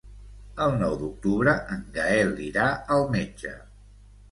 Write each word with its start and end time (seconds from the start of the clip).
El 0.63 0.71
nou 0.83 0.95
d'octubre 1.01 1.53
en 1.77 1.85
Gaël 1.99 2.33
irà 2.49 2.67
al 2.99 3.09
metge. 3.15 3.57